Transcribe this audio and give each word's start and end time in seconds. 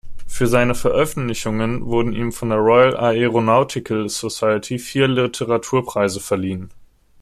Für 0.25 0.47
seine 0.47 0.73
Veröffentlichungen 0.73 1.85
wurden 1.85 2.11
ihm 2.13 2.31
von 2.31 2.49
der 2.49 2.57
Royal 2.57 2.97
Aeronautical 2.97 4.09
Society 4.09 4.79
vier 4.79 5.07
Literatur-Preise 5.07 6.19
verliehen. 6.19 6.71